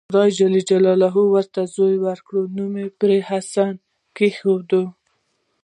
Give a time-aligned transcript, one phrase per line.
[0.09, 0.39] خدای ج
[1.35, 3.73] ورته زوی ورکړ نوم یې پرې حسین
[4.17, 4.69] کېښود.